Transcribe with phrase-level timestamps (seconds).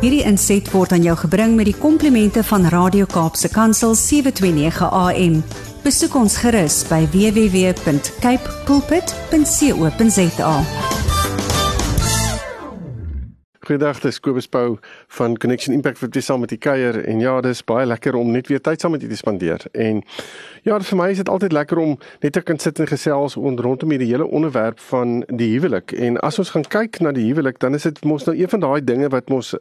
[0.00, 5.34] Hierdie inset word aan jou gebring met die komplimente van Radio Kaapse Kansel 729 AM.
[5.84, 10.54] Besoek ons gerus by www.cape pulpit.co.za.
[13.60, 14.78] Goeiedag, dis Kobus Pau
[15.18, 18.32] van Connection Impact vir dit saam met die kuier en ja, dis baie lekker om
[18.32, 19.68] net weer tyd saam met julle te spandeer.
[19.76, 20.00] En
[20.62, 23.90] ja, vir my is dit altyd lekker om net te kan sit en gesels rondom
[23.90, 25.92] hierdie hele onderwerp van die huwelik.
[25.92, 28.60] En as ons gaan kyk na die huwelik, dan is dit mos nou een van
[28.60, 29.54] daai dinge wat mos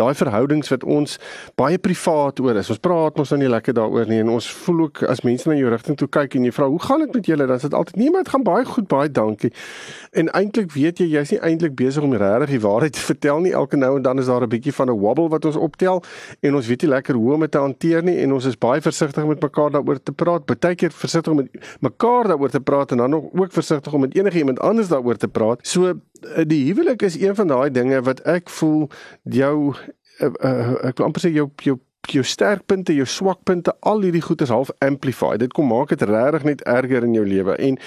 [0.00, 1.18] daai verhoudings wat ons
[1.60, 2.70] baie privaat oor is.
[2.72, 5.56] Ons praat mos nou nie lekker daaroor nie en ons voel ook as mense na
[5.56, 7.74] jou rigting toe kyk en jy vra, "Hoe gaan dit met julle?" dan is dit
[7.74, 9.52] altyd, "Nee, maar dit gaan baie goed, baie dankie."
[10.12, 13.52] En eintlik weet jy, jy's nie eintlik besig om regtig die waarheid te vertel nie
[13.52, 16.02] elke nou en dan is daar 'n bietjie van 'n wobble wat ons optel
[16.40, 18.80] en ons weet nie lekker hoe om dit te hanteer nie en ons is baie
[18.80, 20.41] versigtig met mekaar daaroor te praat.
[20.44, 24.38] Partykeer versigtig om met mekaar daaroor te praat en dan ook versigtig om met enige
[24.38, 25.66] iemand anders daaroor te praat.
[25.66, 28.88] So eh, die huwelik is een van daai dinge wat ek voel
[29.22, 29.74] jou
[30.20, 31.78] uh, uh, ek wil amper sê jou jou
[32.10, 35.36] jou sterkpunte, jou swakpunte, al hierdie goeders half amplify.
[35.38, 37.78] Dit kom maak dit regtig net erger in jou lewe en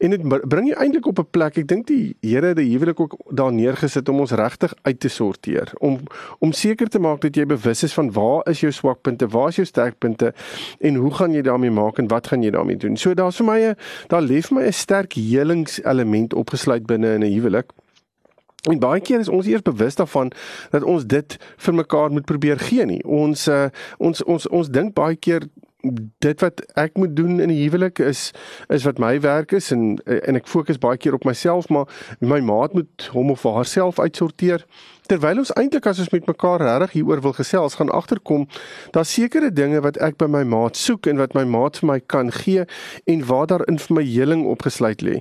[0.00, 1.58] en dit bring jou eintlik op 'n plek.
[1.58, 5.08] Ek dink die Here het die huwelik ook daar neergesit om ons regtig uit te
[5.08, 6.00] sorteer, om
[6.38, 9.56] om seker te maak dat jy bewus is van waar is jou swakpunte, waar is
[9.56, 10.34] jou sterkpunte
[10.80, 12.96] en hoe gaan jy daarmee maak en wat gaan jy daarmee doen.
[12.96, 13.76] So daar's vir my 'n
[14.08, 17.70] daar lê vir my 'n sterk helingselement opgesluit binne in 'n huwelik.
[18.68, 20.32] En baie keer is ons eers bewus daarvan
[20.70, 23.00] dat ons dit vir mekaar moet probeer gee nie.
[23.04, 25.48] Ons uh, ons ons ons dink baie keer
[26.18, 28.30] dit wat ek moet doen in die huwelik is
[28.68, 31.88] is wat my werk is en en ek fokus baie keer op myself maar
[32.20, 34.66] my maat moet hom of haarself uitsorteer
[35.10, 38.44] terwyl ons eintlik as ons met mekaar regtig hieroor wil gesels gaan agterkom
[38.94, 41.96] daar sekere dinge wat ek by my maat soek en wat my maat vir my
[42.14, 42.62] kan gee
[43.10, 45.16] en waar daar in vir my heling opgesluit lê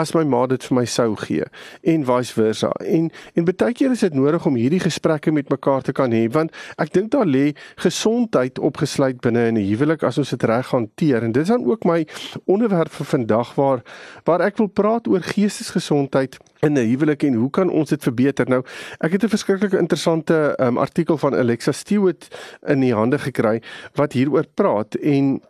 [0.00, 1.44] as my maat dit vir my sou gee
[1.92, 5.84] en vice versa en en baie keer is dit nodig om hierdie gesprekke met mekaar
[5.84, 7.52] te kan hê want ek dink daar lê
[7.84, 11.68] gesondheid opgesluit binne in 'n huwelik as ons dit reg hanteer en dit is dan
[11.68, 12.00] ook my
[12.46, 13.84] onderwerp vir vandag waar
[14.24, 18.48] waar ek wil praat oor geestesgesondheid in 'n huwelik en hoe kan ons dit verbeter?
[18.48, 18.62] Nou,
[18.98, 22.28] ek het 'n verskriklike interessante um, artikel van Alexa Stewart
[22.66, 23.60] in die hande gekry
[23.98, 25.40] wat hieroor praat en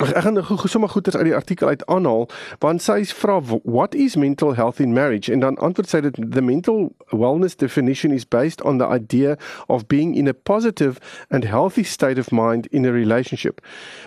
[0.00, 2.22] Ek gaan gou sommer goeders uit die artikel uit aanhaal
[2.64, 5.32] want sy vra what is mental health in marriage?
[5.32, 9.36] En dan antwoord sy dat the mental wellness definition is based on the idea
[9.68, 10.96] of being in a positive
[11.28, 13.60] and healthy state of mind in a relationship.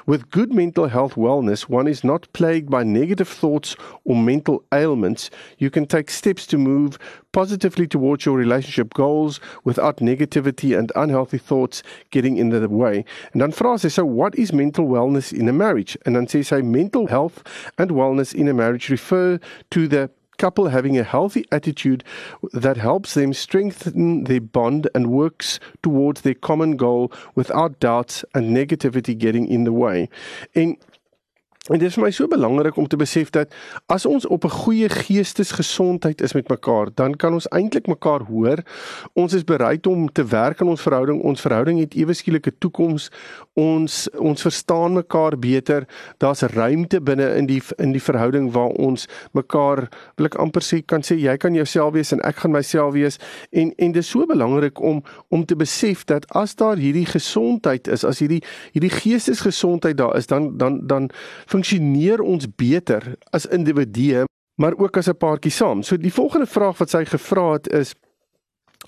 [0.07, 5.29] With good mental health wellness one is not plagued by negative thoughts or mental ailments.
[5.59, 6.97] You can take steps to move
[7.35, 13.03] positively towards your relationship goals without negativity and unhealthy thoughts getting in the way.
[13.34, 15.97] En dan vra sy, so what is mental wellness in a marriage?
[16.06, 17.44] En dan sê mental health
[17.78, 19.38] and wellness in a marriage refer
[19.69, 22.06] to the couple having a healthy attitude
[22.53, 28.56] that helps them strengthen their bond and works towards their common goal without doubts and
[28.56, 30.07] negativity getting in the way.
[30.53, 30.78] En
[31.65, 33.53] En dit is vir my so belangrik om te besef dat
[33.89, 38.57] as ons op 'n goeie geestesgesondheid is met mekaar, dan kan ons eintlik mekaar hoor.
[39.13, 41.21] Ons is bereid om te werk aan ons verhouding.
[41.21, 43.09] Ons verhouding het ewe skielike toekoms.
[43.53, 45.87] Ons ons verstaan mekaar beter.
[46.17, 51.01] Daar's ruimte binne in die in die verhouding waar ons mekaar ek amper sê kan
[51.01, 53.17] sê jy kan jouself wees en ek gaan myself wees.
[53.51, 57.87] En en dit is so belangrik om om te besef dat as daar hierdie gesondheid
[57.87, 61.09] is, as hierdie hierdie geestesgesondheid daar is, dan dan dan
[61.55, 64.25] funksioneer ons beter as individue,
[64.59, 65.83] maar ook as 'n paartjie saam.
[65.83, 67.93] So die volgende vraag wat sy gevra het is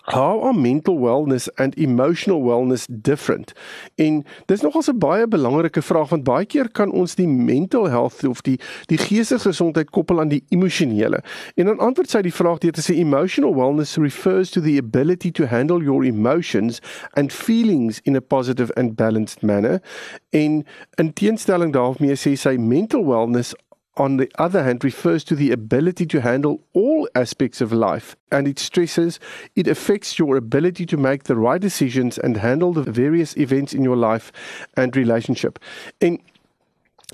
[0.09, 3.51] How are mental wellness and emotional wellness different?
[3.95, 8.23] En dis nogals 'n baie belangrike vraag want baie keer kan ons die mental health
[8.23, 11.19] of die die geestelike gesondheid koppel aan die emosionele.
[11.55, 15.31] En dan antwoord sy die vraag deur te sê emotional wellness refers to the ability
[15.31, 16.79] to handle your emotions
[17.13, 19.81] and feelings in a positive and balanced manner.
[20.29, 23.53] En in teenstelling daarmee sê sy mental wellness
[23.97, 28.15] on the other hand, refers to the ability to handle all aspects of life.
[28.31, 29.19] And it stresses
[29.55, 33.83] it affects your ability to make the right decisions and handle the various events in
[33.83, 34.31] your life
[34.75, 35.59] and relationship.
[36.01, 36.19] En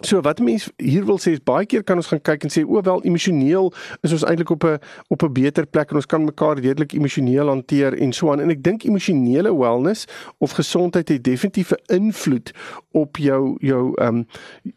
[0.02, 2.63] so wat mense hier wil sê is baie keer kan ons gaan kyk en sê
[2.66, 3.69] o wel emosioneel
[4.02, 4.80] is ons eintlik op 'n
[5.13, 8.50] op 'n beter plek en ons kan mekaar redelik emosioneel hanteer en so aan en
[8.50, 10.07] ek dink emosionele wellness
[10.40, 12.52] of gesondheid het definitief 'n invloed
[12.92, 14.28] op jou jou ehm um,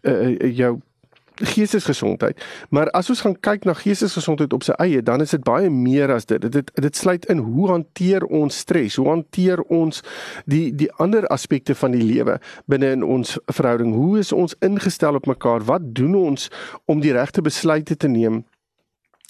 [0.03, 0.81] uh, jou
[1.43, 2.41] geestesgesondheid.
[2.71, 6.13] Maar as ons gaan kyk na geestesgesondheid op sy eie, dan is dit baie meer
[6.15, 6.43] as dit.
[6.53, 8.97] Dit dit sluit in hoe hanteer ons stres?
[8.97, 10.03] Hoe hanteer ons
[10.45, 13.95] die die ander aspekte van die lewe binne in ons verhouding?
[13.95, 15.65] Hoe is ons ingestel op mekaar?
[15.65, 16.51] Wat doen ons
[16.85, 18.45] om die regte besluite te neem?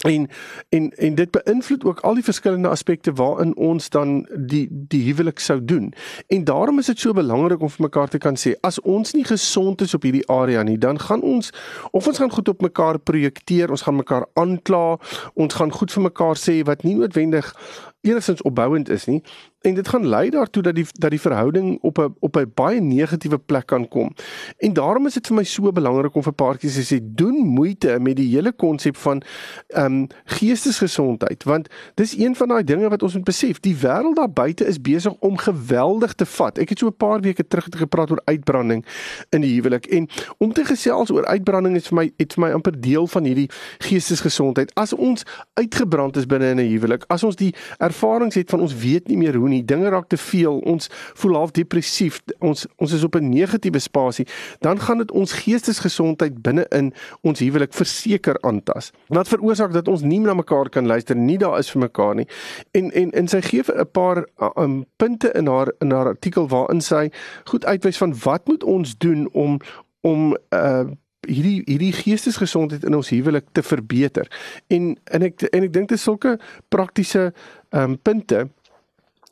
[0.07, 0.27] En
[0.69, 5.39] en en dit beïnvloed ook al die verskillende aspekte waarin ons dan die die huwelik
[5.39, 5.93] sou doen.
[6.27, 9.25] En daarom is dit so belangrik om vir mekaar te kan sê as ons nie
[9.25, 11.51] gesond is op hierdie area nie, dan gaan ons
[11.91, 14.97] of ons gaan goed op mekaar projekteer, ons gaan mekaar aankla,
[15.33, 17.53] ons gaan goed vir mekaar sê wat nie noodwendig
[18.01, 19.23] enigstens opbouend is nie
[19.61, 22.81] en dit gaan lei daartoe dat die dat die verhouding op 'n op 'n baie
[22.81, 24.13] negatiewe plek kan kom.
[24.57, 27.99] En daarom is dit vir my so belangrik om vir paartjies te sê doen moeite
[27.99, 29.21] met die hele konsep van
[29.67, 33.59] ehm um, geestesgesondheid want dis een van daai dinge wat ons moet besef.
[33.59, 36.57] Die wêreld daar buite is besig om geweldig te vat.
[36.57, 38.85] Ek het so 'n paar weke terug gepraat oor uitbranding
[39.29, 40.07] in die huwelik en
[40.37, 43.49] om te gesels oor uitbranding is vir my het vir my amper deel van hierdie
[43.77, 44.71] geestesgesondheid.
[44.75, 48.75] As ons uitgebrand is binne in 'n huwelik, as ons die ervarings het van ons
[48.75, 52.93] weet nie meer hoe nie, dinge raak te veel, ons voel half depressief, ons ons
[52.93, 54.27] is op 'n negatiewe spasie,
[54.59, 58.91] dan gaan dit ons geestesgesondheid binne in ons huwelik verseker aantas.
[59.07, 62.27] Wat veroorsaak dat ons nie na mekaar kan luister nie, daar is vir mekaar nie.
[62.71, 66.81] En en en sy gee 'n paar um, punte in haar in haar artikel waarin
[66.81, 67.11] sy
[67.43, 69.59] goed uitwys van wat moet ons doen om
[70.01, 70.85] om uh
[71.27, 74.29] hierdie hierdie geestesgesondheid in ons huwelik te verbeter.
[74.67, 76.37] En en ek en ek dink dit is sulke
[76.73, 77.31] praktiese
[77.75, 78.47] ehm um, punte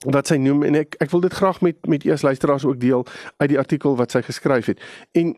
[0.03, 3.06] wat sy noem en ek ek wil dit graag met met as luisteraars ook deel
[3.38, 4.81] uit die artikel wat sy geskryf het.
[5.12, 5.36] En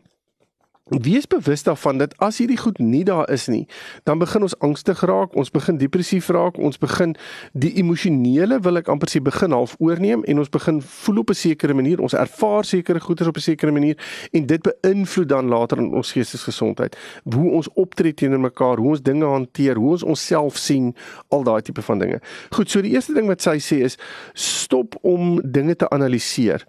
[0.88, 3.66] Wees bewus daarvan dat as hierdie goed nie daar is nie,
[4.08, 7.12] dan begin ons angstig raak, ons begin depressief raak, ons begin
[7.52, 11.34] die emosionele wil ek amper sê begin half oorneem en ons begin voel op 'n
[11.34, 13.96] sekere manier, ons ervaar sekere goeders op 'n sekere manier
[14.32, 19.02] en dit beïnvloed dan later in ons geestesgesondheid, hoe ons optree teenoor mekaar, hoe ons
[19.02, 20.94] dinge hanteer, hoe ons onsself sien,
[21.28, 22.20] al daai tipe van dinge.
[22.50, 23.98] Goed, so die eerste ding wat sy sê is
[24.32, 26.64] stop om dinge te analiseer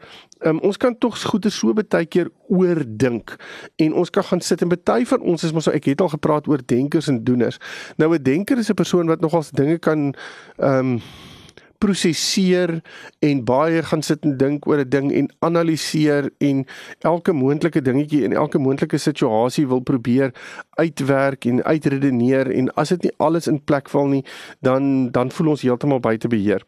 [0.45, 3.35] um, ons kan tog goeie so baie keer oordink
[3.77, 6.13] en ons kan gaan sit en baie van ons is mos so, ek het al
[6.13, 7.59] gepraat oor denkers en doeners.
[7.97, 10.13] Nou 'n denker is 'n persoon wat nogals dinge kan
[10.57, 11.01] ehm um,
[11.79, 12.81] prosesseer
[13.23, 16.65] en baie gaan sit en dink oor 'n ding en analiseer en
[16.99, 20.33] elke moontlike dingetjie in elke moontlike situasie wil probeer
[20.75, 24.23] uitwerk en uitredeneer en as dit nie alles in plek val nie
[24.59, 26.63] dan dan voel ons heeltemal buite beheer.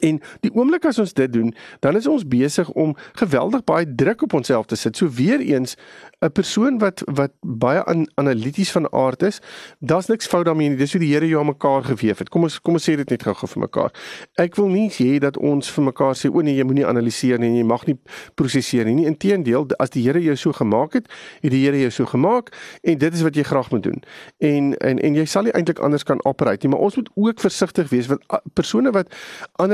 [0.00, 4.22] En die oomblik as ons dit doen, dan is ons besig om geweldig baie druk
[4.26, 4.96] op onsself te sit.
[4.96, 5.76] So weer eens
[6.20, 9.40] 'n persoon wat wat baie an, analities van aard is,
[9.78, 10.76] daar's niks fout daarmee nie.
[10.76, 12.28] Dis hoe die Here jou aan mekaar gewewe het.
[12.28, 13.90] Kom ons kom ons sê dit net gou-gou vir mekaar.
[14.34, 17.58] Ek wil nie hê dat ons vir mekaar sê o nee, jy moenie analiseer nie,
[17.58, 17.98] jy mag nie
[18.34, 18.94] prosesseer nie.
[18.94, 19.06] nie.
[19.06, 21.08] Inteendeel, as die Here jou so gemaak het,
[21.42, 22.50] het die Here jou so gemaak
[22.82, 24.02] en dit is wat jy graag moet doen.
[24.38, 27.40] En en en jy sal nie eintlik anders kan operate nie, maar ons moet ook
[27.40, 28.22] versigtig wees want
[28.54, 29.12] persone wat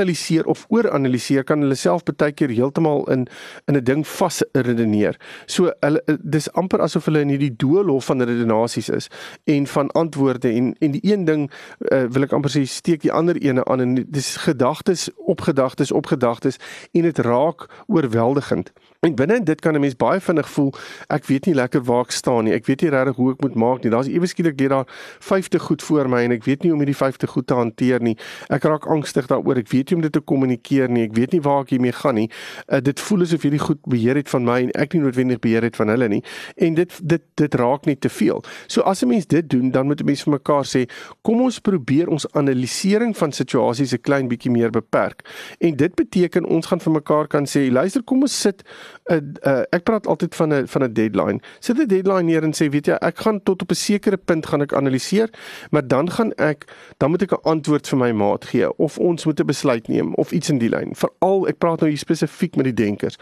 [0.03, 3.27] analiseer of ooranaliseer kan hulle self baie keer heeltemal in
[3.67, 5.15] in 'n ding vas redeneer.
[5.45, 9.09] So hulle dis amper asof hulle in hierdie doolhof van redenasies is
[9.45, 11.51] en van antwoorde en en die een ding
[11.91, 15.91] uh, wil ek amper sê steek die ander ene aan en dis gedagtes op gedagtes
[15.91, 16.59] op gedagtes
[16.91, 18.71] en dit raak oorweldigend.
[19.03, 20.73] En binne dit kan 'n mens baie vinnig voel
[21.07, 22.53] ek weet nie lekker waar ek staan nie.
[22.53, 23.91] Ek weet nie regtig hoe ek moet maak nie.
[23.91, 24.85] Daar's ewe skielik lê daar
[25.19, 28.01] 50 goed voor my en ek weet nie hoe om hierdie 50 goed te hanteer
[28.01, 28.17] nie.
[28.49, 29.57] Ek raak angstig daaroor.
[29.57, 31.03] Ek weet nie om dit te kommunikeer nie.
[31.03, 32.29] Ek weet nie waar ek hiermee gaan nie.
[32.67, 35.63] Uh, dit voel asof hierdie goed beheer het van my en ek nie noodwendig beheer
[35.63, 36.23] het van hulle nie.
[36.55, 38.43] En dit dit dit raak net te veel.
[38.67, 40.89] So as 'n mens dit doen, dan moet 'n mens vir mekaar sê,
[41.21, 45.27] kom ons probeer ons analisering van situasies 'n klein bietjie meer beperk.
[45.59, 48.63] En dit beteken ons gaan vir mekaar kan sê, luister, kom ons sit
[49.09, 51.39] 'n uh, ek praat altyd van 'n van 'n deadline.
[51.59, 54.45] Sit 'n deadline neer en sê, weet jy, ek gaan tot op 'n sekere punt
[54.45, 55.29] gaan ek analiseer,
[55.71, 59.25] maar dan gaan ek dan moet ek 'n antwoord vir my maat gee of ons
[59.25, 60.95] moet 'n besluit neem of iets in die lyn.
[60.95, 63.17] Veral ek praat nou hier spesifiek met die denkers.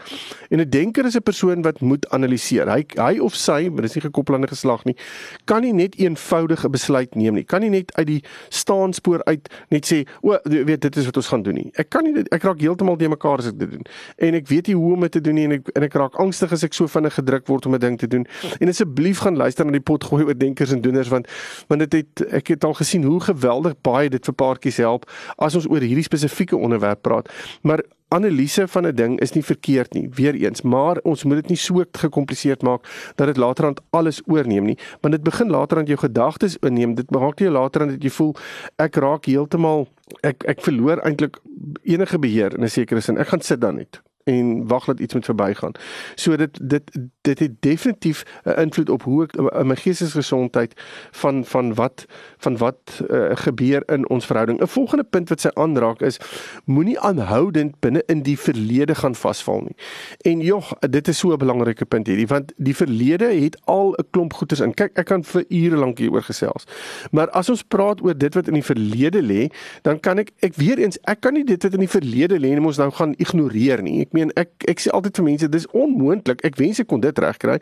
[0.50, 2.68] En 'n denker is 'n persoon wat moet analiseer.
[2.68, 4.96] Hy hy of sy, maar dis nie gekoppel aan 'n geslag nie,
[5.44, 7.44] kan nie net eenvoudige besluit neem nie.
[7.44, 11.28] Kan nie net uit die staanspoor uit net sê, o, weet dit is wat ons
[11.28, 11.70] gaan doen nie.
[11.74, 13.86] Ek kan nie ek raak heeltemal de mekaar as ek dit doen.
[14.16, 16.18] En ek weet nie hoe om dit te doen nie en ek en ek raak
[16.22, 18.26] angstig as ek so vinnig gedruk word om 'n ding te doen.
[18.60, 21.26] En asseblief gaan luister na die pot gooi oor denkers en doeners want
[21.68, 25.54] want dit het ek het al gesien hoe geweldig baie dit vir paartjies help as
[25.54, 27.28] ons oor hierdie spesifieke onderwerp praat.
[27.62, 31.48] Maar analise van 'n ding is nie verkeerd nie, weer eens, maar ons moet dit
[31.48, 35.78] nie so gekompliseerd maak dat dit later aan alles oorneem nie, want dit begin later
[35.78, 36.94] aan jou gedagtes inneem.
[36.94, 38.36] Dit maak jy later aan dat jy voel
[38.76, 39.88] ek raak heeltemal
[40.20, 41.38] ek ek verloor eintlik
[41.82, 43.18] enige beheer in 'n sekere sin.
[43.18, 45.72] Ek gaan sit dan net en wag dat iets moet verbygaan.
[46.14, 51.44] So dit dit dit het definitief 'n invloed op hoe ek in my geestesgesondheid van
[51.44, 52.04] van wat
[52.38, 54.60] van wat uh, gebeur in ons verhouding.
[54.60, 56.18] 'n Volgende punt wat sy aanraak is
[56.64, 59.76] moenie aanhoudend binne in die verlede gaan vasval nie.
[60.18, 64.04] En jog, dit is so 'n belangrike punt hierdie want die verlede het al 'n
[64.10, 64.74] klomp goeters in.
[64.74, 66.64] Kyk, ek kan vir ure lank hieroor gesels.
[67.10, 69.48] Maar as ons praat oor dit wat in die verlede lê,
[69.82, 72.52] dan kan ek ek weer eens ek kan nie dit wat in die verlede lê
[72.52, 74.00] en ons nou gaan ignoreer nie.
[74.00, 76.44] Ek meen ek ek sê altyd vir mense dis onmoontlik.
[76.44, 77.58] Ek wens ek kon dit regkry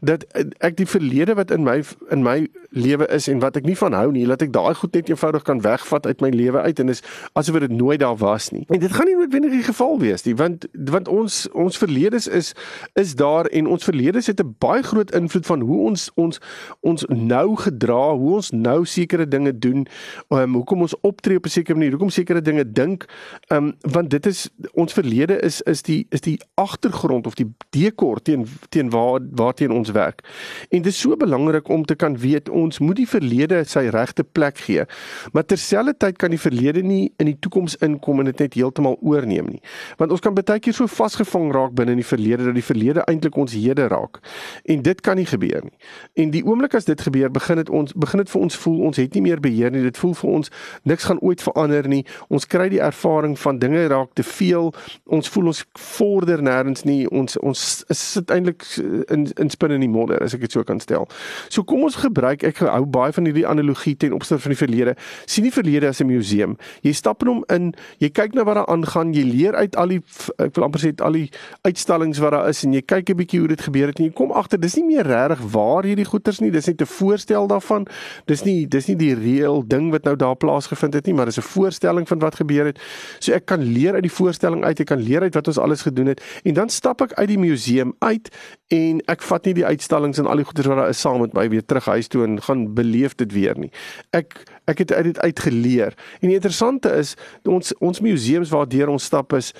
[0.00, 0.24] dat
[0.60, 3.94] ek die verlede wat in my in my lewe is en wat ek nie van
[3.96, 6.92] hou nie, laat ek daai goed net eenvoudig kan wegvat uit my lewe uit en
[6.92, 7.02] is
[7.38, 8.64] asof dit nooit daar was nie.
[8.68, 12.52] En dit gaan nie noodwendig die geval wees nie, want want ons ons verledes is
[13.00, 16.40] is daar en ons verledes het 'n baie groot invloed van hoe ons ons
[16.80, 19.86] ons nou gedra, hoe ons nou sekere dinge doen,
[20.28, 23.04] um, hoekom ons optree op 'n sekere manier, hoekom sekere dinge dink,
[23.48, 28.20] um, want dit is ons verlede is is die is die agtergrond of die dekor
[28.22, 30.22] teen teen waar waarteen ons werk.
[30.70, 34.24] En dit is so belangrik om te kan weet ons moet die verlede sy regte
[34.24, 34.84] plek gee.
[35.32, 39.50] Maar terselfdertyd kan die verlede nie in die toekoms inkom en dit net heeltemal oorneem
[39.50, 39.62] nie.
[40.00, 43.04] Want ons kan baie keer so vasgevang raak binne in die verlede dat die verlede
[43.10, 44.20] eintlik ons hede raak.
[44.64, 45.74] En dit kan nie gebeur nie.
[46.14, 49.00] En die oomblik as dit gebeur, begin dit ons begin dit vir ons voel ons
[49.00, 49.84] het nie meer beheer nie.
[49.86, 50.52] Dit voel vir ons
[50.82, 52.02] niks gaan ooit verander nie.
[52.28, 54.72] Ons kry die ervaring van dinge raak te veel.
[55.06, 57.06] Ons voel ons vorder nêrens nie.
[57.10, 58.64] Ons ons sit eintlik
[59.12, 61.08] in in spin in die modder as ek dit so kan stel.
[61.48, 64.96] So kom ons gebruik ek hou baie van hierdie analogie ten opsigte van die verlede.
[65.26, 66.56] Sien die verlede as 'n museum.
[66.82, 69.88] Jy stap in hom in, jy kyk na wat daar aangaan, jy leer uit al
[69.88, 70.02] die
[70.38, 71.30] ek wil amper sê al die
[71.62, 74.12] uitstallings wat daar is en jy kyk 'n bietjie hoe dit gebeur het en jy
[74.12, 77.86] kom agter dis nie meer regtig waar hierdie goeters nie, dis net 'n voorstel daarvan.
[78.26, 81.38] Dis nie dis nie die reël ding wat nou daar plaasgevind het nie, maar dis
[81.38, 82.78] 'n voorstelling van wat gebeur het.
[83.18, 85.82] So ek kan leer uit die voorstelling uit, ek kan leer uit wat ons alles
[85.82, 86.22] gedoen het.
[86.42, 88.30] En dan stap ek uit die museum uit
[88.74, 91.34] en ek vat nie die uitstallings en al die goeders wat daar is saam met
[91.38, 93.70] my weer terug huis toe en gaan beleef dit weer nie.
[94.10, 94.34] Ek
[94.66, 95.94] ek het uit dit uitgeleer.
[96.18, 97.14] En die interessante is
[97.46, 99.52] ons ons museums waardeur ons stap is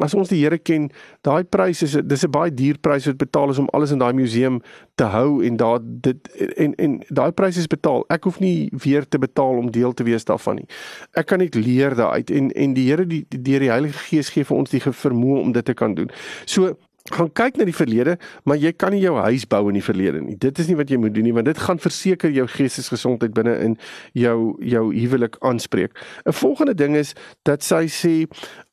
[0.00, 0.88] as ons die Here ken,
[1.26, 4.12] daai prys is dis 'n baie duur prys wat betaal is om alles in daai
[4.12, 4.62] museum
[4.94, 8.04] te hou en daar dit en en daai prys is betaal.
[8.08, 10.66] Ek hoef nie weer te betaal om deel te wees daarvan nie.
[11.14, 14.44] Ek kan net leer daaruit en en die Here die deur die Heilige Gees gee
[14.44, 16.10] vir ons die vermoë om dit te kan doen.
[16.46, 16.76] So
[17.10, 20.20] gaan kyk na die verlede, maar jy kan nie jou huis bou in die verlede
[20.22, 20.36] nie.
[20.38, 23.56] Dit is nie wat jy moet doen nie, want dit gaan verseker jou geestesgesondheid binne
[23.64, 23.78] in
[24.14, 25.98] jou jou huwelik aanspreek.
[26.26, 28.14] 'n Volgende ding is dat sy sê,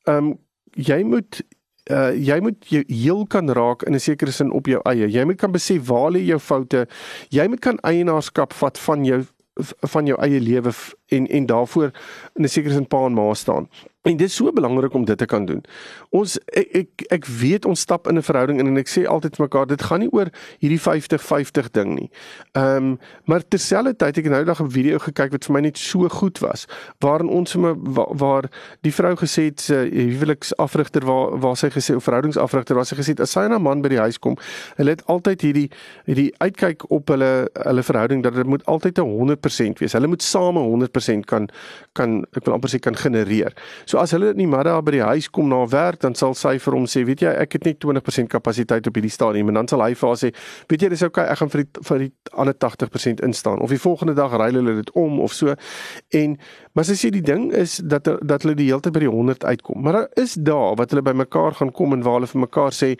[0.06, 0.38] ehm um,
[0.76, 1.42] jy moet
[1.90, 5.10] uh jy moet jou heel kan raak in 'n sekere sin op jou eie.
[5.10, 6.86] Jy moet kan besef waar lê jou foute.
[7.30, 9.24] Jy moet kan eienaarskap vat van jou
[9.90, 10.72] van jou eie lewe
[11.10, 11.90] en en daarvoor
[12.36, 13.68] in 'n sekere sin pa en ma staan.
[14.02, 15.60] En dit is so belangrik om dit te kan doen.
[16.08, 19.36] Ons ek ek, ek weet ons stap in 'n verhouding in en ek sê altyd
[19.36, 22.10] vir mekaar dit gaan nie oor hierdie 50-50 ding nie.
[22.52, 25.78] Ehm um, maar terselfdertyd ek het nou dag 'n video gekyk wat vir my net
[25.78, 26.66] so goed was
[27.00, 28.50] waarin ons sommer waar, waar
[28.80, 33.08] die vrou gesê het sy huweliksafrigter waar waar sy gesê of verhoudingsafrigter waar sy gesê
[33.12, 34.36] het as sy en haar man by die huis kom,
[34.76, 35.70] hulle het altyd hierdie
[36.06, 39.92] hierdie uitkyk op hulle hulle verhouding dat dit moet altyd 'n 100% wees.
[39.92, 41.48] Hulle moet same 100% kan
[41.92, 43.54] kan ek wil amper sê kan genereer.
[43.86, 46.56] So as hulle in die middag by die huis kom na werk, dan sal sy
[46.62, 49.68] vir hom sê, weet jy, ek het net 20% kapasiteit op hierdie stadium en dan
[49.68, 50.30] sal hy vir haar sê,
[50.70, 53.60] weet jy, dis okay, ek gaan vir die vir die ander 80% instaan.
[53.64, 55.56] Of die volgende dag ruil hulle dit om of so.
[56.14, 56.38] En
[56.78, 59.44] maar sy sê die ding is dat dat hulle die hele tyd by die 100
[59.44, 59.82] uitkom.
[59.82, 62.76] Maar daar is dae wat hulle by mekaar gaan kom en waar hulle vir mekaar
[62.76, 62.94] sê,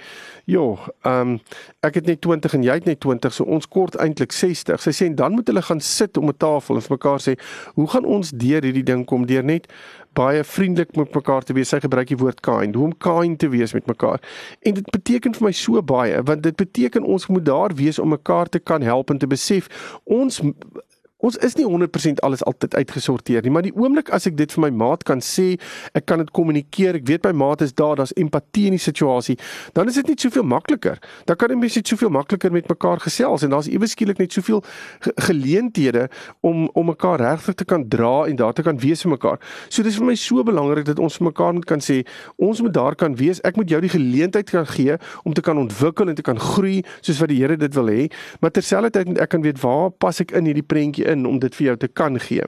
[0.50, 1.40] "Joh, ehm um,
[1.86, 4.90] ek het net 20 en jy het net 20, so ons kort eintlik 60." Sy
[4.90, 7.38] sê en dan moet hulle gaan sit om 'n tafel en vir mekaar sê,
[7.74, 9.66] "Hoe gaan ons deur hierdie ding kom deur net
[10.12, 11.70] baie vriendelik met mekaar te wees.
[11.70, 14.20] Sy gebruik die woord kind, hoe om kind te wees met mekaar.
[14.66, 18.10] En dit beteken vir my so baie want dit beteken ons moet daar wees om
[18.14, 19.68] mekaar te kan help en te besef
[20.04, 20.40] ons
[21.20, 24.64] Ons is nie 100% alles altyd uitgesorteer nie, maar die oomblik as ek dit vir
[24.64, 25.52] my maat kan sê,
[25.96, 29.36] ek kan dit kommunikeer, ek weet my maat is daar, daar's empatie in die situasie,
[29.76, 31.00] dan is dit net soveel makliker.
[31.28, 34.62] Dan kan mense net soveel makliker met mekaar gesels en daar's ewe skielik net soveel
[35.26, 36.08] geleenthede
[36.46, 39.38] om om mekaar regtig te kan dra en daar te kan wees vir mekaar.
[39.68, 42.00] So dis vir my so belangrik dat ons vir mekaar moet kan sê,
[42.40, 43.42] ons moet daar kan wees.
[43.44, 46.80] Ek moet jou die geleentheid kan gee om te kan ontwikkel en te kan groei
[47.00, 48.02] soos wat die Here dit wil hê,
[48.40, 51.54] maar terselfdertyd moet ek kan weet waar pas ek in hierdie prentjie in om dit
[51.54, 52.44] vir jou te kan gee.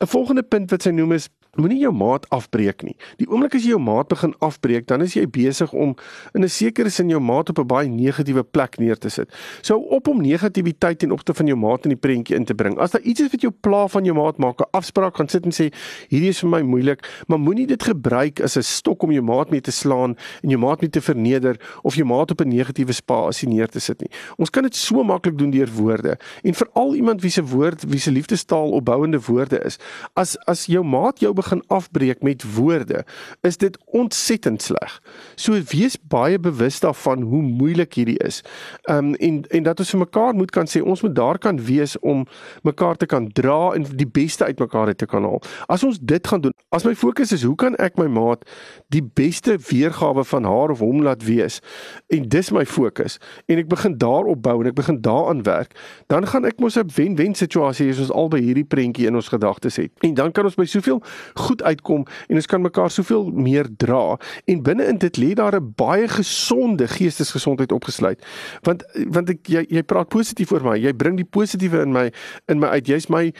[0.00, 2.96] 'n Volgende punt wat sy noem is moenie jou maat afbreek nie.
[3.18, 5.96] Die oomblik as jy jou maat begin afbreek, dan is jy besig om
[6.34, 9.28] in 'n sekere sin jou maat op 'n baie negatiewe plek neer te sit.
[9.62, 12.78] So op om negativiteit en opte van jou maat in die prentjie in te bring.
[12.78, 15.44] As daar iets is wat jou pla van jou maat maak, 'n afspraak gaan sit
[15.44, 15.72] en sê
[16.08, 19.50] hierdie is vir my moeilik, maar moenie dit gebruik as 'n stok om jou maat
[19.50, 22.92] mee te slaan en jou maat mee te verneder of jou maat op 'n negatiewe
[22.92, 24.10] spasie neer te sit nie.
[24.36, 27.98] Ons kan dit so maklik doen deur woorde en veral iemand wie se woord, wie
[27.98, 29.78] se liefdestaal opbouende woorde is.
[30.14, 33.04] As as jou maat jou begin afbreek met woorde,
[33.40, 34.98] is dit ontsettend sleg.
[35.34, 38.42] So wees baie bewus daarvan hoe moeilik hierdie is.
[38.90, 41.98] Um en en dat ons vir mekaar moet kan sê ons moet daar kan wees
[41.98, 42.26] om
[42.62, 45.42] mekaar te kan dra en die beste uit mekaar te kan haal.
[45.66, 48.44] As ons dit gaan doen, as my fokus is hoe kan ek my maat
[48.88, 51.60] die beste weergawe van haar of hom laat wees
[52.06, 55.74] en dis my fokus en ek begin daarop bou en ek begin daaraan werk,
[56.06, 59.28] dan gaan ek mos 'n wen-wen situasie hê as ons albei hierdie prentjie in ons
[59.28, 59.92] gedagtes het.
[60.02, 61.02] En dan kan ons by soveel
[61.38, 65.56] goed uitkom en ons kan mekaar soveel meer dra en binne in dit lê daar
[65.56, 68.24] 'n baie gesonde geestesgesondheid opgesluit.
[68.62, 70.76] Want want ek jy jy praat positief oor my.
[70.76, 72.10] Jy bring die positiewe in my
[72.48, 72.86] in my uit.
[72.86, 73.32] Jy's my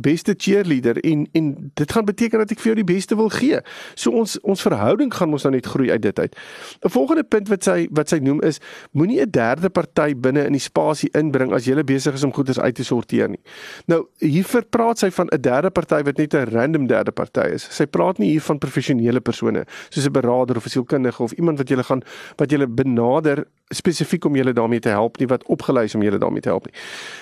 [0.00, 3.60] beste cheerleader en en dit gaan beteken dat ek vir jou die beste wil gee.
[3.94, 6.36] So ons ons verhouding gaan mos nou net groei uit dit uit.
[6.84, 8.60] 'n Volgende punt wat sy wat sy noem is
[8.92, 12.60] moenie 'n derde party binne in die spasie inbring as jy besig is om goederes
[12.60, 13.40] uit te sorteer nie.
[13.86, 17.66] Nou hier verpraat sy van 'n derde party wat net 'n random derde party is.
[17.70, 21.58] Sy praat nie hier van professionele persone soos 'n beraader of 'n sielkundige of iemand
[21.58, 22.02] wat jy gaan
[22.36, 26.18] wat jy benader spesifiek om julle daarmee te help nie wat opgelei is om julle
[26.18, 26.74] daarmee te help nie.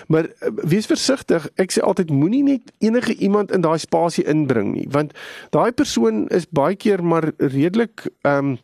[0.06, 1.49] Maar uh, wees versigtig.
[1.56, 5.12] Ek sê altyd moenie net enige iemand in daai spasie inbring nie, want
[5.50, 8.59] daai persoon is baie keer maar redelik ehm um,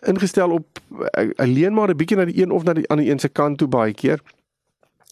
[0.00, 3.18] ingestel op uh, alleen maar 'n bietjie na die een of na die ander een
[3.18, 4.20] se kant toe baie keer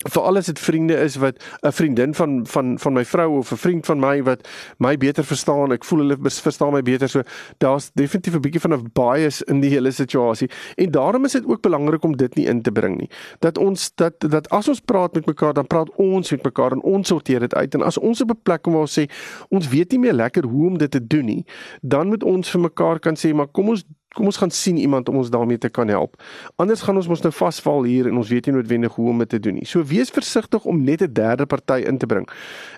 [0.06, 3.56] veral as dit vriende is wat 'n vriendin van van van my vrou of 'n
[3.56, 7.08] vriend van my wat my beter verstaan, ek voel hulle verstaan my beter.
[7.08, 7.22] So
[7.58, 10.50] daar's definitief 'n bietjie van 'n bias in die hele situasie.
[10.76, 13.10] En daarom is dit ook belangrik om dit nie in te bring nie.
[13.38, 16.82] Dat ons dat dat as ons praat met mekaar, dan praat ons met mekaar en
[16.82, 17.74] ons sorteer dit uit.
[17.74, 19.10] En as ons op 'n plek kom waar ons sê
[19.48, 21.46] ons weet nie meer lekker hoe om dit te doen nie,
[21.82, 23.84] dan moet ons vir mekaar kan sê maar kom ons
[24.16, 26.16] kom ons gaan sien iemand om ons daarmee te kan help.
[26.56, 29.28] Anders gaan ons mos nou vasval hier en ons weet nie noodwendig hoe om dit
[29.28, 29.66] te doen nie.
[29.68, 32.28] So wees versigtig om net 'n derde party in te bring.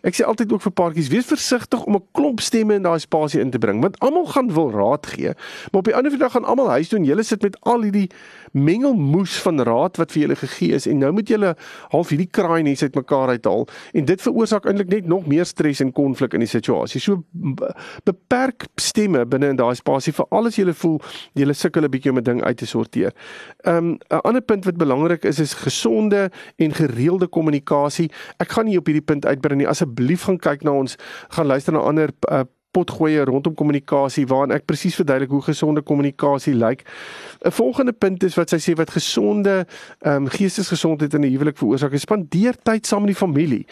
[0.03, 3.41] Ek sê altyd ook vir paartjies, wees versigtig om 'n klomp stemme in daai spasie
[3.41, 5.33] in te bring, want almal gaan wil raad gee,
[5.71, 8.11] maar op die ander dag gaan almal huis toe en julle sit met al hierdie
[8.53, 11.55] mengelmoes van raad wat vir julle gegee is en nou moet julle
[11.93, 15.93] half hierdie kraai net uitmekaar uithaal en dit veroorsaak eintlik net nog meer stres en
[15.93, 17.01] konflik in die situasie.
[17.01, 17.23] So
[18.05, 20.99] beperk stemme binne in daai spasie vir alles jy voel
[21.39, 23.13] jy sukkel 'n bietjie om 'n ding uit te sorteer.
[23.65, 28.11] Um 'n ander punt wat belangrik is is gesonde en gereelde kommunikasie.
[28.39, 29.69] Ek gaan nie op hierdie punt uitbrei nie.
[29.69, 30.97] Asseblief gaan kyk na ons
[31.29, 36.55] gaan luister na ander uh, potgoeie rondom kommunikasie waarin ek presies verduidelik hoe gesonde kommunikasie
[36.55, 36.85] lyk.
[37.45, 39.67] 'n Volgende punt is wat sy sê wat gesonde
[40.01, 43.67] ehm um, geestesgesondheid in 'n huwelik veroorsaak is spandeer tyd saam met die familie.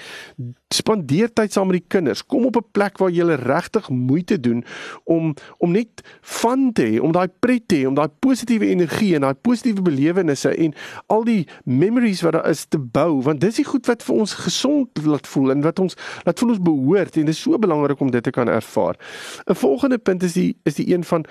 [0.69, 2.21] Spandeer tyd saam met die kinders.
[2.27, 4.65] Kom op 'n plek waar jy regtig moeite doen
[5.05, 5.89] om om net
[6.21, 9.83] van te hê, om daai pret te hê, om daai positiewe energie en daai positiewe
[9.83, 10.75] belewennisse en
[11.07, 14.35] al die memories wat daar is te bou want dis die goed wat vir ons
[14.35, 18.01] gesond laat voel en wat ons laat voel ons behoort en dit is so belangrik
[18.01, 18.97] om dit te kan ervaar.
[19.47, 21.25] 'n Volgende punt is die is die een van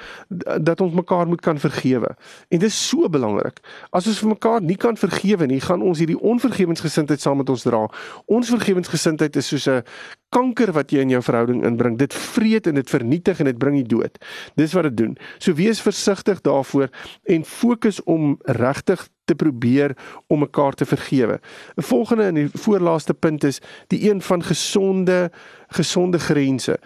[0.61, 2.15] dat ons mekaar moet kan vergewe.
[2.47, 3.59] En dit is so belangrik.
[3.89, 7.61] As ons vir mekaar nie kan vergewe nie, gaan ons hierdie onvergewensgesindheid saam met ons
[7.61, 7.87] dra.
[9.27, 9.83] Onvergewensgesindheid is soos 'n
[10.29, 11.97] kanker wat jy in jou verhouding inbring.
[11.97, 14.17] Dit vreet en dit vernietig en dit bring die dood.
[14.55, 15.17] Dis wat dit doen.
[15.39, 16.89] So wees versigtig daarvoor
[17.25, 19.95] en fokus om regtig te probeer
[20.27, 21.39] om mekaar te vergewe.
[21.77, 25.31] 'n Volgende en die voorlaaste punt is die een van gesonde
[25.67, 26.79] gesonde grense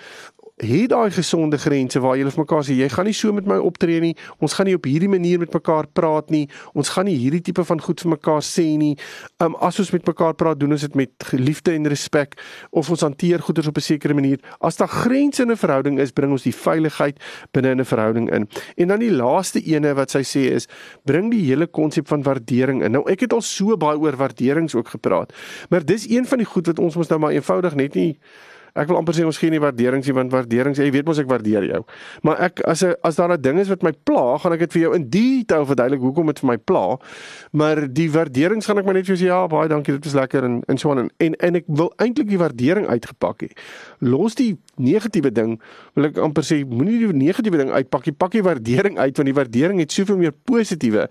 [0.62, 3.58] het daai gesonde grense waar jy vir mekaar sê jy gaan nie so met my
[3.62, 4.14] optree nie.
[4.40, 6.44] Ons gaan nie op hierdie manier met mekaar praat nie.
[6.78, 8.94] Ons gaan nie hierdie tipe van goed vir mekaar sê nie.
[9.42, 12.38] Um as ons met mekaar praat, doen ons dit met liefde en respek
[12.70, 14.40] of ons hanteer goeders op 'n sekere manier.
[14.62, 17.18] As daar grense in 'n verhouding is, bring ons die veiligheid
[17.52, 18.48] binne 'n verhouding in.
[18.78, 20.68] En dan die laaste ene wat sy sê is,
[21.06, 22.92] bring die hele konsep van waardering in.
[22.92, 25.34] Nou ek het al so baie oor waarderings ook gepraat.
[25.70, 28.18] Maar dis een van die goed wat ons mos nou maar eenvoudig net nie
[28.74, 31.20] Ek wil amper sê ons gee nie waardering nie want waardering sê jy weet mos
[31.20, 31.82] ek waardeer jou.
[32.24, 34.74] Maar ek as 'n as daar 'n ding is wat my pla, gaan ek dit
[34.74, 36.98] vir jou in detail verduidelik hoekom dit vir my pla.
[37.52, 40.14] Maar die waardering gaan ek maar net vir jou sê ja, baie dankie, dit was
[40.14, 43.50] lekker en en so aan en en ek wil eintlik die waardering uitgepak hê.
[44.00, 45.60] Los die negatiewe ding,
[45.96, 49.28] wil ek amper sê moenie die negatiewe ding uitpak nie, pak die waardering uit want
[49.28, 51.10] die waardering het soveel meer positiewe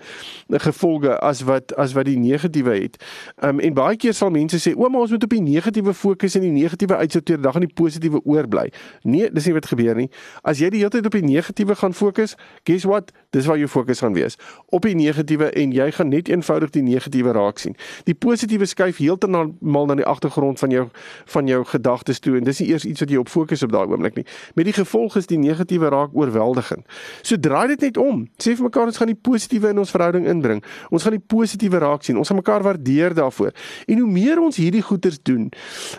[0.48, 2.96] gevolge as wat as wat die negatiewe het.
[3.44, 6.42] Um en baie keer sal mense sê, "Ouma, ons moet op die negatiewe fokus en
[6.42, 8.72] die negatiewe uitsorteer." Dan gaan die positiewe oorbly.
[9.02, 10.08] Nee, dis nie wat gebeur nie.
[10.46, 12.36] As jy die hele tyd op die negatiewe gaan fokus,
[12.68, 13.10] guess what?
[13.34, 14.38] Dis waar jou fokus gaan wees.
[14.70, 17.76] Op die negatiewe en jy gaan net eenvoudig die negatiewe raak sien.
[18.06, 20.86] Die positiewe skuif heeltemal na die agtergrond van jou
[21.30, 23.86] van jou gedagtes toe en dis nie eers iets wat jy op fokus op daai
[23.90, 24.26] oomblik nie.
[24.54, 26.86] Met die gevolg is die negatiewe raak oorweldigend.
[27.22, 28.26] So draai dit net om.
[28.38, 30.62] Sê vir mekaar ons gaan die positiewe in ons verhouding inbring.
[30.90, 32.18] Ons gaan die positiewe raak sien.
[32.20, 33.54] Ons gaan mekaar waardeer daarvoor.
[33.86, 35.48] En hoe meer ons hierdie goeders doen,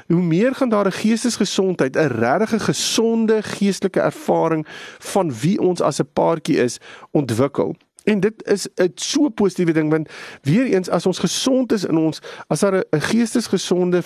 [0.07, 0.99] hoe meer gaan daar 'n
[1.41, 4.67] geestesgesondheid, 'n regte gesonde geestelike ervaring
[4.99, 6.79] van wie ons as 'n paartjie is
[7.11, 7.75] ontwikkel.
[8.03, 10.09] En dit is 'n so positiewe ding want
[10.41, 14.01] weer eens as ons gesond is in ons as daar 'n geestesgesonde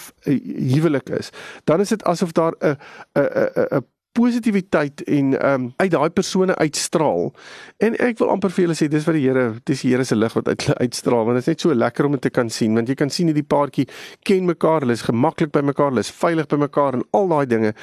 [0.71, 1.29] huwelik is,
[1.63, 2.77] dan is dit asof daar 'n
[3.13, 7.33] 'n 'n 'n positiwiteit en ehm um, uit daai persone uitstraal.
[7.77, 10.15] En ek wil amper vir julle sê dis wat die Here, dis die Here se
[10.15, 12.75] lig wat uit uitstraal want dit is net so lekker om dit te kan sien
[12.77, 13.87] want jy kan sien hierdie paartjie
[14.23, 17.45] ken mekaar, hulle is gemaklik by mekaar, hulle is veilig by mekaar en al daai
[17.45, 17.73] dinge.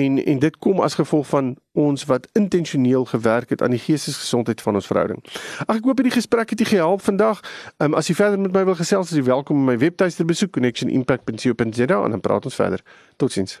[0.00, 4.62] En en dit kom as gevolg van ons wat intentioneel gewerk het aan die geestesgesondheid
[4.64, 5.20] van ons verhouding.
[5.66, 7.44] Ag ek hoop hierdie gesprek het julle gehelp vandag.
[7.76, 10.24] Ehm um, as jy verder met my wil gesels, is jy welkom om my webtuiste
[10.24, 12.84] te besoek connectionimpact.co.za en dan praat ons verder.
[13.16, 13.60] Totsiens.